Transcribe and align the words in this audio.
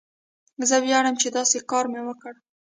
زه 0.69 0.75
ویاړم 0.83 1.15
چې 1.21 1.27
داسې 1.37 1.57
کار 1.71 1.85
مې 1.91 2.01
وکړ. 2.07 2.33